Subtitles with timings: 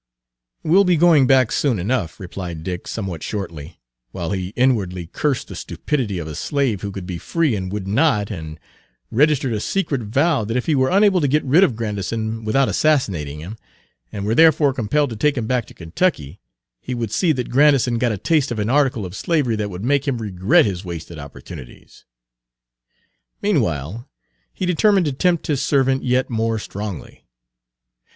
[0.63, 5.55] "We'll be going back soon enough," replied Dick somewhat shortly, while he inwardly cursed the
[5.55, 8.59] stupidity of a slave who could be free and would not, and
[9.11, 11.75] registered Page 188 a secret vow that if he were unable to get rid of
[11.75, 13.59] Grandison without assassinating him,
[14.11, 16.39] and were therefore compelled to take him back to Kentucky,
[16.79, 19.83] he would see that Grandison got a taste of an article of slavery that would
[19.83, 22.05] make him regret his wasted opportunities.
[23.39, 24.09] Meanwhile
[24.51, 27.23] he determined to tempt his servant yet more strongly.